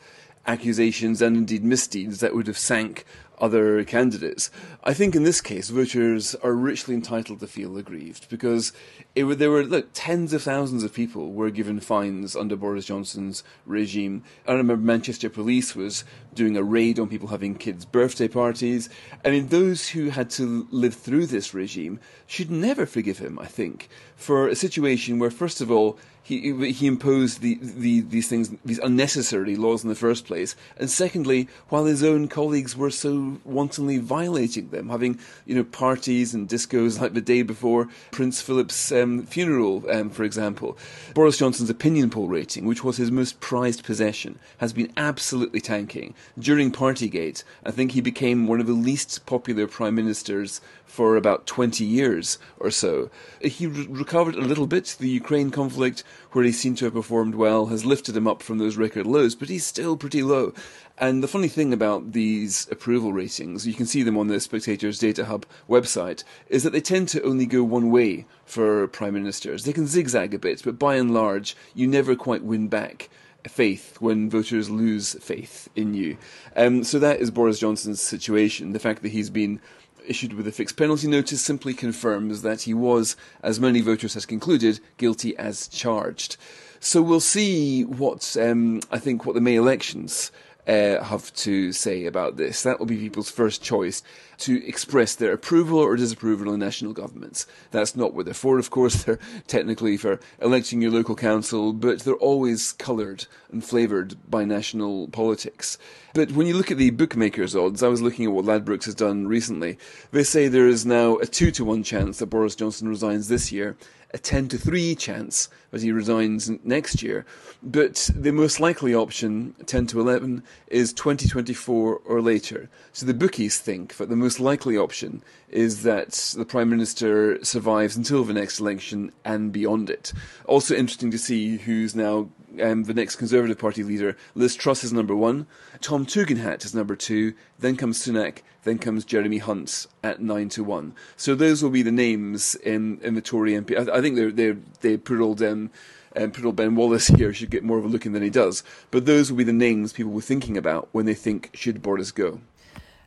accusations 0.46 1.20
and 1.20 1.36
indeed 1.36 1.64
misdeeds 1.64 2.20
that 2.20 2.34
would 2.34 2.46
have 2.46 2.58
sank 2.58 3.04
other 3.40 3.82
candidates. 3.84 4.50
I 4.84 4.92
think 4.94 5.16
in 5.16 5.24
this 5.24 5.40
case, 5.40 5.70
voters 5.70 6.34
are 6.36 6.52
richly 6.52 6.94
entitled 6.94 7.40
to 7.40 7.46
feel 7.46 7.76
aggrieved 7.76 8.28
because 8.28 8.72
it, 9.14 9.24
there 9.24 9.50
were 9.50 9.64
look, 9.64 9.88
tens 9.92 10.32
of 10.32 10.42
thousands 10.42 10.84
of 10.84 10.92
people 10.92 11.32
were 11.32 11.50
given 11.50 11.80
fines 11.80 12.36
under 12.36 12.56
Boris 12.56 12.84
Johnson's 12.84 13.42
regime. 13.64 14.22
I 14.46 14.52
remember 14.52 14.76
Manchester 14.76 15.30
Police 15.30 15.74
was 15.74 16.04
doing 16.34 16.56
a 16.56 16.62
raid 16.62 16.98
on 16.98 17.08
people 17.08 17.28
having 17.28 17.54
kids' 17.54 17.84
birthday 17.84 18.28
parties. 18.28 18.88
I 19.24 19.30
mean, 19.30 19.48
those 19.48 19.88
who 19.88 20.10
had 20.10 20.30
to 20.30 20.66
live 20.70 20.94
through 20.94 21.26
this 21.26 21.54
regime 21.54 21.98
should 22.26 22.50
never 22.50 22.86
forgive 22.86 23.18
him. 23.18 23.38
I 23.38 23.46
think 23.46 23.88
for 24.16 24.48
a 24.48 24.54
situation 24.54 25.18
where, 25.18 25.30
first 25.30 25.60
of 25.60 25.70
all, 25.70 25.98
he 26.30 26.72
he 26.72 26.86
imposed 26.86 27.40
the, 27.40 27.58
the 27.60 28.00
these 28.00 28.28
things 28.28 28.50
these 28.64 28.78
unnecessary 28.78 29.56
laws 29.56 29.82
in 29.82 29.88
the 29.88 29.94
first 29.94 30.26
place, 30.26 30.54
and 30.76 30.88
secondly, 30.88 31.48
while 31.68 31.84
his 31.84 32.04
own 32.04 32.28
colleagues 32.28 32.76
were 32.76 32.90
so 32.90 33.38
wantonly 33.44 33.98
violating 33.98 34.70
them, 34.70 34.88
having 34.88 35.18
you 35.44 35.54
know 35.54 35.64
parties 35.64 36.32
and 36.32 36.48
discos 36.48 37.00
like 37.02 37.14
the 37.14 37.20
day 37.20 37.42
before 37.42 37.88
Prince 38.10 38.40
Philip's 38.40 38.92
um, 38.92 39.24
funeral, 39.24 39.84
um, 39.90 40.10
for 40.10 40.24
example. 40.24 40.78
Boris 41.14 41.38
Johnson's 41.38 41.70
opinion 41.70 42.10
poll 42.10 42.28
rating, 42.28 42.64
which 42.64 42.84
was 42.84 42.96
his 42.96 43.10
most 43.10 43.40
prized 43.40 43.84
possession, 43.84 44.38
has 44.58 44.72
been 44.72 44.92
absolutely 44.96 45.60
tanking 45.60 46.14
during 46.38 46.70
Partygate. 46.70 47.42
I 47.64 47.70
think 47.70 47.92
he 47.92 48.00
became 48.00 48.46
one 48.46 48.60
of 48.60 48.66
the 48.66 48.72
least 48.72 49.26
popular 49.26 49.66
prime 49.66 49.96
ministers 49.96 50.60
for 50.90 51.16
about 51.16 51.46
20 51.46 51.84
years 51.84 52.38
or 52.58 52.70
so. 52.70 53.10
He 53.40 53.66
re- 53.66 53.86
recovered 53.88 54.34
a 54.34 54.40
little 54.40 54.66
bit. 54.66 54.96
The 54.98 55.08
Ukraine 55.08 55.50
conflict, 55.50 56.02
where 56.32 56.44
he 56.44 56.52
seemed 56.52 56.78
to 56.78 56.84
have 56.86 56.94
performed 56.94 57.34
well, 57.34 57.66
has 57.66 57.84
lifted 57.84 58.16
him 58.16 58.26
up 58.26 58.42
from 58.42 58.58
those 58.58 58.76
record 58.76 59.06
lows, 59.06 59.34
but 59.34 59.48
he's 59.48 59.66
still 59.66 59.96
pretty 59.96 60.22
low. 60.22 60.52
And 60.98 61.22
the 61.22 61.28
funny 61.28 61.48
thing 61.48 61.72
about 61.72 62.12
these 62.12 62.68
approval 62.70 63.12
ratings, 63.12 63.66
you 63.66 63.74
can 63.74 63.86
see 63.86 64.02
them 64.02 64.18
on 64.18 64.28
the 64.28 64.38
Spectator's 64.38 64.98
Data 64.98 65.24
Hub 65.24 65.46
website, 65.68 66.24
is 66.48 66.62
that 66.62 66.70
they 66.70 66.80
tend 66.80 67.08
to 67.08 67.22
only 67.22 67.46
go 67.46 67.64
one 67.64 67.90
way 67.90 68.26
for 68.44 68.86
prime 68.88 69.14
ministers. 69.14 69.64
They 69.64 69.72
can 69.72 69.86
zigzag 69.86 70.34
a 70.34 70.38
bit, 70.38 70.62
but 70.64 70.78
by 70.78 70.96
and 70.96 71.14
large, 71.14 71.56
you 71.74 71.86
never 71.86 72.14
quite 72.14 72.44
win 72.44 72.68
back 72.68 73.08
faith 73.48 73.96
when 74.00 74.28
voters 74.28 74.68
lose 74.68 75.14
faith 75.14 75.68
in 75.74 75.94
you. 75.94 76.18
Um, 76.56 76.84
so 76.84 76.98
that 76.98 77.20
is 77.20 77.30
Boris 77.30 77.58
Johnson's 77.58 78.00
situation. 78.00 78.72
The 78.72 78.78
fact 78.78 79.02
that 79.02 79.12
he's 79.12 79.30
been 79.30 79.60
issued 80.06 80.32
with 80.32 80.46
a 80.46 80.52
fixed 80.52 80.76
penalty 80.76 81.08
notice 81.08 81.40
simply 81.40 81.74
confirms 81.74 82.42
that 82.42 82.62
he 82.62 82.74
was, 82.74 83.16
as 83.42 83.60
many 83.60 83.80
voters 83.80 84.14
has 84.14 84.26
concluded, 84.26 84.80
guilty 84.96 85.36
as 85.36 85.68
charged. 85.68 86.36
So 86.80 87.02
we'll 87.02 87.20
see 87.20 87.84
what 87.84 88.36
um, 88.40 88.80
I 88.90 88.98
think 88.98 89.26
what 89.26 89.34
the 89.34 89.40
May 89.40 89.56
elections 89.56 90.32
uh, 90.66 91.02
have 91.02 91.32
to 91.34 91.72
say 91.72 92.06
about 92.06 92.36
this. 92.36 92.62
That 92.62 92.78
will 92.78 92.86
be 92.86 92.96
people's 92.96 93.30
first 93.30 93.62
choice 93.62 94.02
to 94.38 94.66
express 94.66 95.14
their 95.14 95.32
approval 95.32 95.78
or 95.78 95.96
disapproval 95.96 96.52
of 96.52 96.58
national 96.58 96.92
governments. 96.92 97.46
That's 97.70 97.94
not 97.94 98.14
what 98.14 98.24
they're 98.24 98.34
for, 98.34 98.58
of 98.58 98.70
course. 98.70 99.04
They're 99.04 99.18
technically 99.46 99.96
for 99.96 100.18
electing 100.40 100.80
your 100.80 100.90
local 100.90 101.14
council, 101.14 101.72
but 101.72 102.00
they're 102.00 102.14
always 102.14 102.72
coloured 102.72 103.26
and 103.50 103.64
flavoured 103.64 104.16
by 104.30 104.44
national 104.44 105.08
politics. 105.08 105.76
But 106.14 106.32
when 106.32 106.46
you 106.46 106.54
look 106.54 106.70
at 106.70 106.78
the 106.78 106.90
bookmakers' 106.90 107.54
odds, 107.54 107.82
I 107.82 107.88
was 107.88 108.02
looking 108.02 108.24
at 108.24 108.32
what 108.32 108.44
Ladbrokes 108.44 108.86
has 108.86 108.94
done 108.94 109.28
recently. 109.28 109.78
They 110.10 110.24
say 110.24 110.48
there 110.48 110.68
is 110.68 110.86
now 110.86 111.16
a 111.18 111.26
two 111.26 111.50
to 111.52 111.64
one 111.64 111.82
chance 111.82 112.18
that 112.18 112.26
Boris 112.26 112.56
Johnson 112.56 112.88
resigns 112.88 113.28
this 113.28 113.52
year 113.52 113.76
a 114.12 114.18
10 114.18 114.48
to 114.48 114.58
3 114.58 114.94
chance 114.94 115.48
as 115.72 115.82
he 115.82 115.92
resigns 115.92 116.50
next 116.64 117.02
year. 117.02 117.24
But 117.62 118.10
the 118.14 118.32
most 118.32 118.58
likely 118.58 118.94
option, 118.94 119.54
10 119.66 119.86
to 119.88 120.00
11, 120.00 120.42
is 120.68 120.92
2024 120.92 122.00
or 122.04 122.20
later. 122.20 122.68
So 122.92 123.06
the 123.06 123.14
bookies 123.14 123.58
think 123.58 123.96
that 123.96 124.08
the 124.08 124.16
most 124.16 124.40
likely 124.40 124.76
option 124.76 125.22
is 125.48 125.82
that 125.82 126.34
the 126.36 126.44
Prime 126.44 126.70
Minister 126.70 127.42
survives 127.44 127.96
until 127.96 128.24
the 128.24 128.34
next 128.34 128.60
election 128.60 129.12
and 129.24 129.52
beyond 129.52 129.90
it. 129.90 130.12
Also 130.46 130.74
interesting 130.74 131.10
to 131.10 131.18
see 131.18 131.58
who's 131.58 131.94
now 131.94 132.28
um, 132.60 132.84
the 132.84 132.94
next 132.94 133.16
Conservative 133.16 133.58
Party 133.58 133.82
leader. 133.82 134.16
Liz 134.34 134.56
Truss 134.56 134.84
is 134.84 134.92
number 134.92 135.14
one, 135.14 135.46
Tom 135.80 136.06
Tugendhat 136.06 136.64
is 136.64 136.74
number 136.74 136.96
two, 136.96 137.34
then 137.58 137.76
comes 137.76 138.04
Sunak, 138.04 138.38
then 138.64 138.78
comes 138.78 139.04
Jeremy 139.04 139.38
Hunt 139.38 139.86
at 140.02 140.20
nine 140.20 140.48
to 140.50 140.64
one. 140.64 140.94
So 141.16 141.34
those 141.34 141.62
will 141.62 141.70
be 141.70 141.82
the 141.82 141.92
names 141.92 142.54
in, 142.56 143.00
in 143.02 143.14
the 143.14 143.20
Tory 143.20 143.52
MP. 143.52 143.76
I, 143.76 143.98
I 143.98 144.00
think 144.00 144.16
they're, 144.16 144.32
they're, 144.32 144.56
they 144.80 144.96
put 144.96 145.20
all 145.20 145.34
them. 145.34 145.70
Um, 146.16 146.32
poor 146.32 146.46
old 146.46 146.56
Ben 146.56 146.74
Wallace 146.74 147.06
here 147.18 147.32
should 147.32 147.50
get 147.50 147.62
more 147.62 147.78
of 147.78 147.84
a 147.84 147.88
look 147.88 148.04
in 148.04 148.12
than 148.12 148.22
he 148.22 148.30
does. 148.30 148.64
But 148.90 149.06
those 149.06 149.30
will 149.30 149.38
be 149.38 149.44
the 149.44 149.52
names 149.52 149.92
people 149.92 150.10
were 150.10 150.20
thinking 150.20 150.56
about 150.56 150.88
when 150.90 151.06
they 151.06 151.14
think 151.14 151.50
should 151.54 151.82
Boris 151.82 152.10
go. 152.10 152.40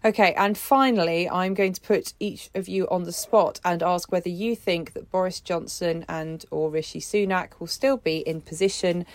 Okay, 0.05 0.33
and 0.33 0.57
finally, 0.57 1.29
I'm 1.29 1.53
going 1.53 1.71
to 1.71 1.79
put 1.79 2.13
each 2.19 2.49
of 2.53 2.67
you 2.67 2.89
on 2.89 3.03
the 3.03 3.13
spot 3.13 3.61
and 3.63 3.81
ask 3.81 4.11
whether 4.11 4.27
you 4.27 4.53
think 4.53 4.91
that 4.93 5.09
Boris 5.09 5.39
Johnson 5.39 6.03
and 6.09 6.43
or 6.51 6.69
Rishi 6.69 6.99
Sunak 6.99 7.51
will 7.57 7.67
still 7.67 7.95
be 7.95 8.17
in 8.17 8.41
position 8.41 9.05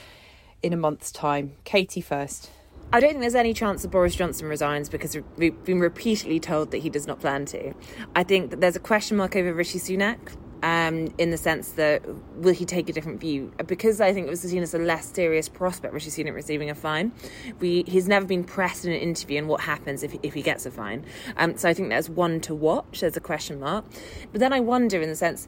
in 0.62 0.72
a 0.72 0.76
month's 0.76 1.12
time. 1.12 1.56
Katy 1.64 2.00
first. 2.00 2.50
I 2.90 3.00
don't 3.00 3.10
think 3.10 3.20
there's 3.20 3.34
any 3.34 3.52
chance 3.52 3.82
that 3.82 3.90
Boris 3.90 4.14
Johnson 4.14 4.48
resigns 4.48 4.88
because 4.88 5.16
we've 5.36 5.62
been 5.64 5.78
repeatedly 5.78 6.40
told 6.40 6.70
that 6.70 6.78
he 6.78 6.88
does 6.88 7.06
not 7.06 7.20
plan 7.20 7.44
to. 7.46 7.74
I 8.16 8.24
think 8.24 8.50
that 8.50 8.62
there's 8.62 8.76
a 8.76 8.80
question 8.80 9.18
mark 9.18 9.36
over 9.36 9.52
Rishi 9.52 9.78
Sunak. 9.78 10.18
Um, 10.60 11.14
in 11.18 11.30
the 11.30 11.36
sense 11.36 11.70
that 11.72 12.02
will 12.34 12.52
he 12.52 12.64
take 12.64 12.88
a 12.88 12.92
different 12.92 13.20
view? 13.20 13.52
Because 13.64 14.00
I 14.00 14.12
think 14.12 14.26
it 14.26 14.30
was 14.30 14.40
seen 14.40 14.60
as 14.60 14.74
a 14.74 14.78
less 14.78 15.12
serious 15.12 15.48
prospect, 15.48 15.94
Rishi 15.94 16.10
Sunak 16.10 16.34
receiving 16.34 16.68
a 16.68 16.74
fine. 16.74 17.12
We, 17.60 17.84
he's 17.86 18.08
never 18.08 18.26
been 18.26 18.42
pressed 18.42 18.84
in 18.84 18.90
an 18.90 18.98
interview, 18.98 19.38
and 19.38 19.46
what 19.46 19.60
happens 19.60 20.02
if, 20.02 20.16
if 20.24 20.34
he 20.34 20.42
gets 20.42 20.66
a 20.66 20.72
fine? 20.72 21.06
Um, 21.36 21.56
so 21.56 21.68
I 21.68 21.74
think 21.74 21.90
there's 21.90 22.10
one 22.10 22.40
to 22.40 22.56
watch. 22.56 23.02
There's 23.02 23.16
a 23.16 23.20
question 23.20 23.60
mark, 23.60 23.84
but 24.32 24.40
then 24.40 24.52
I 24.52 24.58
wonder, 24.58 25.00
in 25.00 25.08
the 25.08 25.14
sense, 25.14 25.46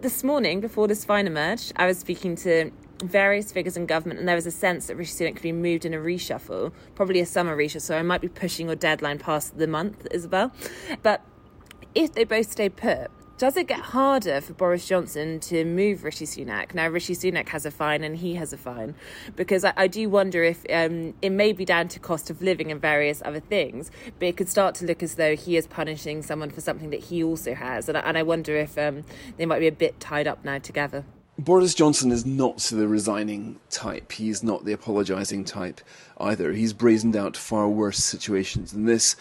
this 0.00 0.22
morning 0.22 0.60
before 0.60 0.86
this 0.86 1.04
fine 1.04 1.26
emerged, 1.26 1.72
I 1.74 1.86
was 1.86 1.98
speaking 1.98 2.36
to 2.36 2.70
various 3.02 3.52
figures 3.52 3.76
in 3.76 3.86
government, 3.86 4.20
and 4.20 4.28
there 4.28 4.36
was 4.36 4.46
a 4.46 4.50
sense 4.50 4.86
that 4.86 4.96
Rishi 4.96 5.12
Sunak 5.12 5.34
could 5.34 5.42
be 5.42 5.52
moved 5.52 5.84
in 5.84 5.94
a 5.94 5.98
reshuffle, 5.98 6.72
probably 6.94 7.20
a 7.20 7.26
summer 7.26 7.56
reshuffle. 7.56 7.82
So 7.82 7.98
I 7.98 8.02
might 8.02 8.20
be 8.20 8.28
pushing 8.28 8.66
your 8.66 8.76
deadline 8.76 9.18
past 9.18 9.58
the 9.58 9.66
month, 9.66 10.06
Isabel. 10.10 10.52
But 11.02 11.22
if 11.94 12.14
they 12.14 12.24
both 12.24 12.50
stay 12.50 12.68
put, 12.68 13.10
does 13.42 13.56
it 13.56 13.66
get 13.66 13.80
harder 13.80 14.40
for 14.40 14.52
Boris 14.52 14.86
Johnson 14.86 15.40
to 15.40 15.64
move 15.64 16.04
Rishi 16.04 16.26
Sunak? 16.26 16.74
Now, 16.74 16.86
Rishi 16.86 17.14
Sunak 17.14 17.48
has 17.48 17.66
a 17.66 17.72
fine 17.72 18.04
and 18.04 18.16
he 18.16 18.36
has 18.36 18.52
a 18.52 18.56
fine. 18.56 18.94
Because 19.34 19.64
I, 19.64 19.72
I 19.76 19.86
do 19.88 20.08
wonder 20.08 20.44
if 20.44 20.64
um, 20.70 21.14
it 21.20 21.30
may 21.30 21.52
be 21.52 21.64
down 21.64 21.88
to 21.88 21.98
cost 21.98 22.30
of 22.30 22.40
living 22.40 22.70
and 22.70 22.80
various 22.80 23.20
other 23.24 23.40
things, 23.40 23.90
but 24.20 24.28
it 24.28 24.36
could 24.36 24.48
start 24.48 24.76
to 24.76 24.86
look 24.86 25.02
as 25.02 25.16
though 25.16 25.34
he 25.34 25.56
is 25.56 25.66
punishing 25.66 26.22
someone 26.22 26.50
for 26.50 26.60
something 26.60 26.90
that 26.90 27.00
he 27.00 27.24
also 27.24 27.54
has. 27.54 27.88
And, 27.88 27.98
and 27.98 28.16
I 28.16 28.22
wonder 28.22 28.54
if 28.54 28.78
um, 28.78 29.04
they 29.38 29.46
might 29.46 29.58
be 29.58 29.66
a 29.66 29.72
bit 29.72 29.98
tied 29.98 30.28
up 30.28 30.44
now 30.44 30.58
together. 30.58 31.04
Boris 31.38 31.74
Johnson 31.74 32.12
is 32.12 32.26
not 32.26 32.58
the 32.58 32.86
resigning 32.86 33.58
type. 33.70 34.12
He's 34.12 34.42
not 34.42 34.66
the 34.66 34.72
apologising 34.72 35.44
type 35.44 35.80
either. 36.18 36.52
He's 36.52 36.74
brazened 36.74 37.16
out 37.16 37.38
far 37.38 37.70
worse 37.70 37.98
situations 37.98 38.72
than 38.72 38.84
this, 38.84 39.16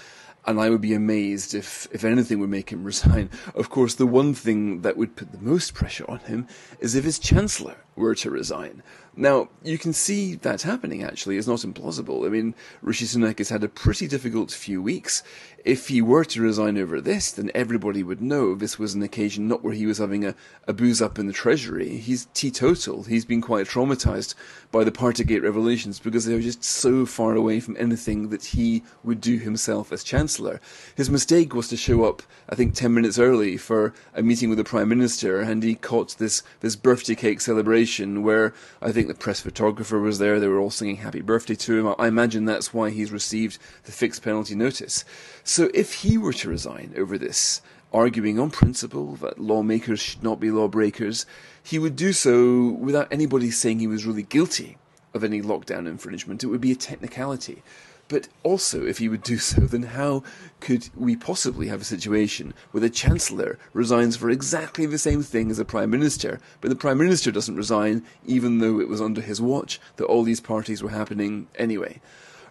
and 0.45 0.59
I 0.59 0.69
would 0.69 0.81
be 0.81 0.93
amazed 0.93 1.53
if, 1.53 1.87
if 1.93 2.03
anything 2.03 2.39
would 2.39 2.49
make 2.49 2.69
him 2.69 2.83
resign. 2.85 3.29
Of 3.55 3.69
course, 3.69 3.95
the 3.95 4.05
one 4.05 4.33
thing 4.33 4.81
that 4.81 4.97
would 4.97 5.15
put 5.15 5.31
the 5.31 5.37
most 5.37 5.73
pressure 5.73 6.05
on 6.09 6.19
him 6.19 6.47
is 6.81 6.95
if 6.95 7.05
his 7.05 7.17
Chancellor 7.17 7.77
were 7.95 8.15
to 8.15 8.29
resign. 8.29 8.83
Now, 9.15 9.49
you 9.61 9.77
can 9.77 9.91
see 9.91 10.35
that 10.35 10.61
happening 10.61 11.03
actually. 11.03 11.37
It's 11.37 11.47
not 11.47 11.59
implausible. 11.59 12.25
I 12.25 12.29
mean, 12.29 12.55
Rishi 12.81 13.05
Sunak 13.05 13.39
has 13.39 13.49
had 13.49 13.63
a 13.63 13.67
pretty 13.67 14.07
difficult 14.07 14.51
few 14.51 14.81
weeks. 14.81 15.21
If 15.65 15.89
he 15.89 16.01
were 16.01 16.23
to 16.25 16.41
resign 16.41 16.77
over 16.77 17.01
this, 17.01 17.31
then 17.31 17.51
everybody 17.53 18.01
would 18.03 18.21
know 18.21 18.55
this 18.55 18.79
was 18.79 18.95
an 18.95 19.03
occasion 19.03 19.47
not 19.47 19.63
where 19.63 19.73
he 19.73 19.85
was 19.85 19.99
having 19.99 20.25
a, 20.25 20.33
a 20.65 20.73
booze 20.73 21.01
up 21.01 21.19
in 21.19 21.27
the 21.27 21.33
Treasury. 21.33 21.97
He's 21.97 22.27
teetotal. 22.33 23.03
He's 23.03 23.25
been 23.25 23.41
quite 23.41 23.67
traumatized 23.67 24.33
by 24.71 24.83
the 24.85 24.91
Partygate 24.91 25.43
revelations 25.43 25.99
because 25.99 26.25
they 26.25 26.33
were 26.33 26.39
just 26.39 26.63
so 26.63 27.05
far 27.05 27.35
away 27.35 27.59
from 27.59 27.75
anything 27.77 28.29
that 28.29 28.45
he 28.45 28.81
would 29.03 29.21
do 29.21 29.37
himself 29.37 29.91
as 29.91 30.03
Chancellor. 30.03 30.61
His 30.95 31.11
mistake 31.11 31.53
was 31.53 31.67
to 31.67 31.77
show 31.77 32.05
up, 32.05 32.23
I 32.49 32.55
think, 32.55 32.73
10 32.73 32.93
minutes 32.93 33.19
early 33.19 33.57
for 33.57 33.93
a 34.15 34.23
meeting 34.23 34.49
with 34.49 34.57
the 34.57 34.63
Prime 34.63 34.89
Minister, 34.89 35.41
and 35.41 35.61
he 35.61 35.75
caught 35.75 36.17
this, 36.17 36.41
this 36.61 36.75
birthday 36.75 37.13
cake 37.13 37.41
celebration 37.41 37.80
where 38.23 38.53
I 38.81 38.91
think 38.91 39.01
think 39.01 39.17
the 39.17 39.23
press 39.23 39.41
photographer 39.41 39.99
was 39.99 40.19
there. 40.19 40.39
They 40.39 40.47
were 40.47 40.59
all 40.59 40.69
singing 40.69 40.97
happy 40.97 41.21
birthday 41.21 41.55
to 41.55 41.79
him. 41.79 41.95
I 41.97 42.07
imagine 42.07 42.45
that's 42.45 42.71
why 42.71 42.91
he's 42.91 43.11
received 43.11 43.57
the 43.85 43.91
fixed 43.91 44.21
penalty 44.21 44.53
notice. 44.53 45.03
So 45.43 45.71
if 45.73 45.93
he 45.95 46.19
were 46.19 46.33
to 46.33 46.49
resign 46.49 46.93
over 46.95 47.17
this, 47.17 47.63
arguing 47.91 48.39
on 48.39 48.51
principle 48.51 49.15
that 49.15 49.39
lawmakers 49.39 49.99
should 49.99 50.21
not 50.21 50.39
be 50.39 50.51
lawbreakers, 50.51 51.25
he 51.63 51.79
would 51.79 51.95
do 51.95 52.13
so 52.13 52.69
without 52.79 53.11
anybody 53.11 53.49
saying 53.49 53.79
he 53.79 53.87
was 53.87 54.05
really 54.05 54.23
guilty 54.23 54.77
of 55.15 55.23
any 55.23 55.41
lockdown 55.41 55.87
infringement. 55.87 56.43
It 56.43 56.47
would 56.47 56.61
be 56.61 56.71
a 56.71 56.75
technicality. 56.75 57.63
But 58.11 58.27
also, 58.43 58.85
if 58.85 58.97
he 58.97 59.07
would 59.07 59.23
do 59.23 59.37
so, 59.37 59.61
then 59.61 59.83
how 59.83 60.23
could 60.59 60.89
we 60.97 61.15
possibly 61.15 61.67
have 61.69 61.79
a 61.79 61.85
situation 61.85 62.53
where 62.71 62.81
the 62.81 62.89
Chancellor 62.89 63.57
resigns 63.71 64.17
for 64.17 64.29
exactly 64.29 64.85
the 64.85 64.97
same 64.97 65.23
thing 65.23 65.49
as 65.49 65.55
the 65.55 65.63
Prime 65.63 65.89
Minister, 65.89 66.41
but 66.59 66.69
the 66.69 66.75
Prime 66.75 66.97
Minister 66.97 67.31
doesn't 67.31 67.55
resign, 67.55 68.03
even 68.25 68.59
though 68.59 68.81
it 68.81 68.89
was 68.89 68.99
under 68.99 69.21
his 69.21 69.39
watch 69.39 69.79
that 69.95 70.07
all 70.07 70.23
these 70.23 70.41
parties 70.41 70.83
were 70.83 70.89
happening 70.89 71.47
anyway? 71.55 72.01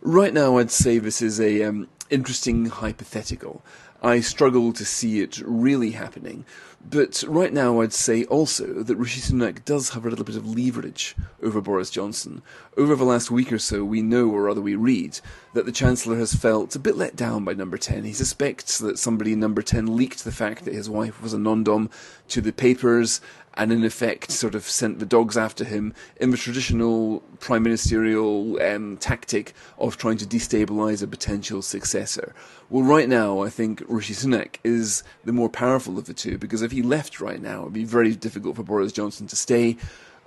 Right 0.00 0.32
now, 0.32 0.56
I'd 0.56 0.70
say 0.70 0.96
this 0.96 1.20
is 1.20 1.38
a 1.38 1.62
um, 1.62 1.88
interesting 2.08 2.64
hypothetical. 2.64 3.62
I 4.02 4.20
struggle 4.20 4.72
to 4.72 4.84
see 4.84 5.20
it 5.20 5.42
really 5.44 5.90
happening. 5.90 6.46
But 6.82 7.22
right 7.28 7.52
now, 7.52 7.82
I'd 7.82 7.92
say 7.92 8.24
also 8.24 8.82
that 8.82 8.96
Rishi 8.96 9.20
Sunak 9.20 9.66
does 9.66 9.90
have 9.90 10.06
a 10.06 10.08
little 10.08 10.24
bit 10.24 10.36
of 10.36 10.46
leverage 10.46 11.14
over 11.42 11.60
Boris 11.60 11.90
Johnson. 11.90 12.40
Over 12.78 12.96
the 12.96 13.04
last 13.04 13.30
week 13.30 13.52
or 13.52 13.58
so, 13.58 13.84
we 13.84 14.00
know, 14.00 14.30
or 14.30 14.44
rather 14.44 14.62
we 14.62 14.74
read, 14.76 15.20
that 15.52 15.66
the 15.66 15.72
Chancellor 15.72 16.16
has 16.16 16.32
felt 16.32 16.74
a 16.74 16.78
bit 16.78 16.96
let 16.96 17.16
down 17.16 17.44
by 17.44 17.52
Number 17.52 17.76
10. 17.76 18.04
He 18.04 18.14
suspects 18.14 18.78
that 18.78 18.98
somebody 18.98 19.34
in 19.34 19.40
Number 19.40 19.60
10 19.60 19.94
leaked 19.94 20.24
the 20.24 20.32
fact 20.32 20.64
that 20.64 20.72
his 20.72 20.88
wife 20.88 21.22
was 21.22 21.34
a 21.34 21.38
non-dom 21.38 21.90
to 22.28 22.40
the 22.40 22.52
papers, 22.52 23.20
and 23.54 23.72
in 23.72 23.84
effect 23.84 24.30
sort 24.30 24.54
of 24.54 24.64
sent 24.64 24.98
the 24.98 25.06
dogs 25.06 25.36
after 25.36 25.64
him 25.64 25.92
in 26.20 26.30
the 26.30 26.36
traditional 26.36 27.20
prime 27.40 27.62
ministerial 27.62 28.60
um, 28.62 28.96
tactic 28.98 29.54
of 29.78 29.96
trying 29.96 30.16
to 30.18 30.26
destabilise 30.26 31.02
a 31.02 31.06
potential 31.06 31.62
successor. 31.62 32.34
Well, 32.68 32.84
right 32.84 33.08
now, 33.08 33.42
I 33.42 33.50
think 33.50 33.82
Rishi 33.88 34.14
Sunak 34.14 34.56
is 34.62 35.02
the 35.24 35.32
more 35.32 35.48
powerful 35.48 35.98
of 35.98 36.06
the 36.06 36.14
two 36.14 36.38
because 36.38 36.62
if 36.62 36.72
he 36.72 36.82
left 36.82 37.20
right 37.20 37.42
now, 37.42 37.62
it'd 37.62 37.72
be 37.72 37.84
very 37.84 38.14
difficult 38.14 38.56
for 38.56 38.62
Boris 38.62 38.92
Johnson 38.92 39.26
to 39.28 39.36
stay 39.36 39.76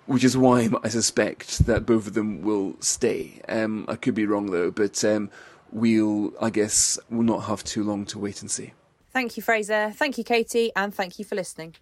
which 0.06 0.24
is 0.24 0.36
why 0.36 0.70
I 0.84 0.90
suspect 0.90 1.66
that 1.66 1.86
both 1.86 2.08
of 2.08 2.14
them 2.14 2.42
will 2.42 2.76
stay. 2.82 3.42
Um, 3.48 3.86
I 3.88 3.96
could 3.96 4.16
be 4.16 4.26
wrong 4.26 4.48
though, 4.48 4.72
but 4.72 5.04
um, 5.06 5.30
we'll, 5.72 6.34
I 6.42 6.50
guess, 6.50 7.00
will 7.10 7.24
not 7.24 7.44
have 7.46 7.64
too 7.64 7.84
long 7.84 8.06
to 8.08 8.20
wait 8.20 8.42
and 8.42 8.52
see. 8.52 8.74
Thank 9.12 9.38
you, 9.38 9.44
Fraser. 9.44 9.94
Thank 9.96 10.18
you, 10.18 10.24
Katy, 10.24 10.72
and 10.76 10.94
thank 10.94 11.20
you 11.20 11.26
for 11.26 11.36
listening. 11.36 11.76